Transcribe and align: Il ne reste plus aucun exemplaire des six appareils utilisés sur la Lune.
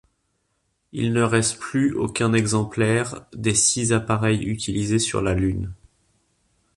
Il 0.93 1.13
ne 1.13 1.21
reste 1.21 1.59
plus 1.59 1.93
aucun 1.93 2.33
exemplaire 2.33 3.27
des 3.35 3.53
six 3.53 3.93
appareils 3.93 4.41
utilisés 4.45 4.97
sur 4.97 5.21
la 5.21 5.35
Lune. 5.35 5.75